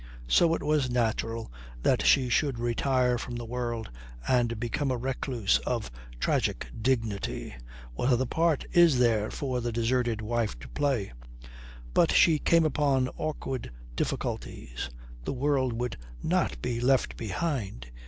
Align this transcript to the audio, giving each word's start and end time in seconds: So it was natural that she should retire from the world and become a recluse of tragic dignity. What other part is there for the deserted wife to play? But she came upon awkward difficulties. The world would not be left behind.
So 0.27 0.55
it 0.55 0.63
was 0.63 0.89
natural 0.89 1.51
that 1.83 2.03
she 2.03 2.27
should 2.27 2.57
retire 2.57 3.19
from 3.19 3.35
the 3.35 3.45
world 3.45 3.91
and 4.27 4.59
become 4.59 4.89
a 4.89 4.97
recluse 4.97 5.59
of 5.59 5.91
tragic 6.19 6.65
dignity. 6.81 7.53
What 7.93 8.09
other 8.09 8.25
part 8.25 8.65
is 8.71 8.97
there 8.97 9.29
for 9.29 9.61
the 9.61 9.71
deserted 9.71 10.19
wife 10.23 10.57
to 10.61 10.67
play? 10.69 11.13
But 11.93 12.11
she 12.11 12.39
came 12.39 12.65
upon 12.65 13.09
awkward 13.09 13.69
difficulties. 13.95 14.89
The 15.23 15.33
world 15.33 15.71
would 15.73 15.97
not 16.23 16.59
be 16.63 16.79
left 16.79 17.15
behind. 17.15 17.91